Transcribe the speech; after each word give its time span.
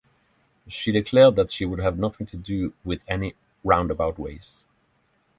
She 0.67 0.91
declared 0.91 1.35
that 1.35 1.51
she 1.51 1.63
would 1.63 1.77
have 1.77 1.99
nothing 1.99 2.25
to 2.25 2.35
do 2.35 2.73
with 2.83 3.03
any 3.07 3.35
roundabout 3.63 4.17
ways. 4.17 4.65